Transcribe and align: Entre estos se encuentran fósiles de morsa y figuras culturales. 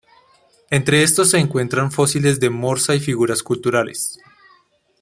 Entre 0.71 1.03
estos 1.03 1.29
se 1.29 1.37
encuentran 1.37 1.91
fósiles 1.91 2.39
de 2.39 2.49
morsa 2.49 2.95
y 2.95 2.99
figuras 2.99 3.43
culturales. 3.43 4.19